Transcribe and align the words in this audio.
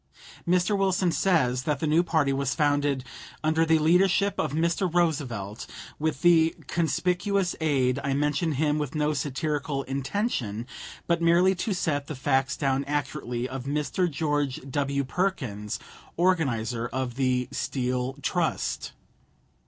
Mr. 0.47 0.75
Wilson 0.75 1.11
says 1.11 1.61
that 1.61 1.79
the 1.79 1.85
new 1.85 2.01
party 2.01 2.33
was 2.33 2.55
founded 2.55 3.03
"under 3.43 3.63
the 3.67 3.77
leadership 3.77 4.33
of 4.39 4.51
Mr. 4.51 4.91
Roosevelt, 4.91 5.67
with 5.99 6.23
the 6.23 6.55
conspicuous 6.65 7.55
aid 7.61 7.99
I 8.03 8.15
mention 8.15 8.53
him 8.53 8.79
with 8.79 8.95
no 8.95 9.13
satirical 9.13 9.83
intention, 9.83 10.65
but 11.05 11.21
merely 11.21 11.53
to 11.53 11.75
set 11.75 12.07
the 12.07 12.15
facts 12.15 12.57
down 12.57 12.83
accurately 12.85 13.47
of 13.47 13.65
Mr. 13.65 14.09
George 14.09 14.59
W. 14.67 15.03
Perkins, 15.03 15.77
organizer 16.17 16.87
of 16.87 17.13
the 17.13 17.47
Steel 17.51 18.13
Trust." 18.23 18.93